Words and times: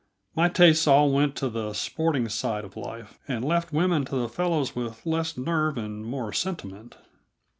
My 0.35 0.49
tastes 0.49 0.87
all 0.87 1.11
went 1.11 1.35
to 1.35 1.47
the 1.47 1.73
sporting 1.73 2.27
side 2.27 2.65
of 2.65 2.75
life 2.75 3.19
and 3.27 3.45
left 3.45 3.71
women 3.71 4.03
to 4.05 4.15
the 4.15 4.29
fellows 4.29 4.75
with 4.75 5.05
less 5.05 5.37
nerve 5.37 5.77
and 5.77 6.03
more 6.03 6.33
sentiment. 6.33 6.97